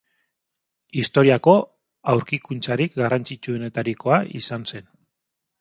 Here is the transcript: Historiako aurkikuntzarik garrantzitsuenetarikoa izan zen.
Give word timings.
Historiako 1.01 1.53
aurkikuntzarik 2.15 2.97
garrantzitsuenetarikoa 3.03 4.21
izan 4.41 4.71
zen. 4.73 4.91